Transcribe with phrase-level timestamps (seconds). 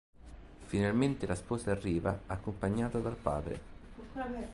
[0.65, 4.49] Finalmente la sposa arriva, accompagnata dal padre.